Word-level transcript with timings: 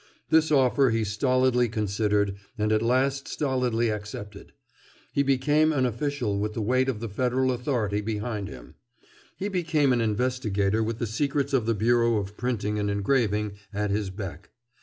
This 0.31 0.49
offer 0.49 0.89
he 0.89 1.03
stolidly 1.03 1.69
considered 1.69 2.35
and 2.57 2.71
at 2.71 2.81
last 2.81 3.27
stolidly 3.27 3.89
accepted. 3.91 4.51
He 5.13 5.21
became 5.21 5.71
an 5.71 5.85
official 5.85 6.39
with 6.39 6.55
the 6.55 6.61
weight 6.63 6.89
of 6.89 6.99
the 7.01 7.07
Federal 7.07 7.51
authority 7.51 8.01
behind 8.01 8.47
him. 8.47 8.73
He 9.37 9.47
became 9.47 9.93
an 9.93 10.01
investigator 10.01 10.81
with 10.81 10.97
the 10.97 11.05
secrets 11.05 11.53
of 11.53 11.67
the 11.67 11.75
Bureau 11.75 12.17
of 12.17 12.35
Printing 12.35 12.79
and 12.79 12.89
Engraving 12.89 13.57
at 13.71 13.91
his 13.91 14.09
beck. 14.09 14.49